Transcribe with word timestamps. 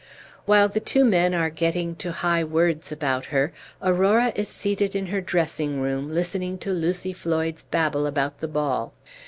While 0.47 0.67
the 0.67 0.79
two 0.79 1.05
men 1.05 1.35
are 1.35 1.51
getting 1.51 1.95
to 1.97 2.11
high 2.11 2.43
words 2.43 2.91
about 2.91 3.25
her, 3.27 3.53
Aurora 3.83 4.31
is 4.35 4.47
seated 4.47 4.95
in 4.95 5.05
her 5.05 5.21
dressing 5.21 5.79
room, 5.79 6.11
listening 6.11 6.57
to 6.57 6.71
Lucy 6.73 7.13
Floyd's 7.13 7.61
babble 7.61 8.07
about 8.07 8.39
the 8.39 8.47
ball. 8.47 8.93